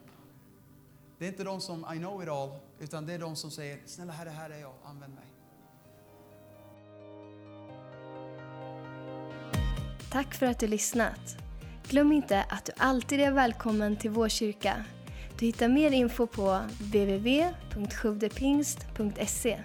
[1.18, 3.79] Det är inte de som I know it all, utan det är de som säger
[3.87, 5.24] snälla Herre, här är jag, använd mig.
[10.11, 11.37] Tack för att du lyssnat.
[11.89, 14.85] Glöm inte att du alltid är välkommen till vår kyrka.
[15.39, 19.59] Du hittar mer info på www.sjuvdepingst.se